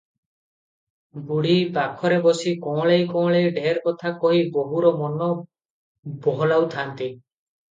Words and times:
ବୁଢ଼ୀ 1.27 1.57
ପାଖରେ 1.75 2.17
ବସି 2.23 2.53
କଅଁଳେଇ 2.63 3.05
କଅଁଳେଇ 3.13 3.53
ଢେର 3.59 3.83
କଥା 3.85 4.13
କହି 4.25 4.41
ବୋହୂର 4.57 4.95
ମନ 5.03 5.31
ବହଲାଉଥାନ୍ତି। 6.27 7.13